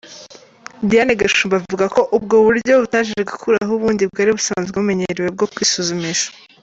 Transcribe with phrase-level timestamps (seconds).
[0.89, 6.27] Diane Gashumba avuga ko ubwo buryo butaje gukuraho ubundi bwari busanzwe bumenyerewe bwo kwisuzumisha.